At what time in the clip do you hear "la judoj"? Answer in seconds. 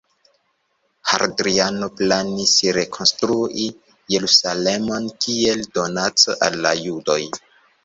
6.67-7.23